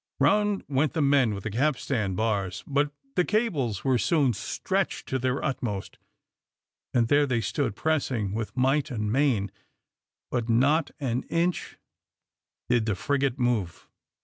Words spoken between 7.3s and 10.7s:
stood pressing with might and main, but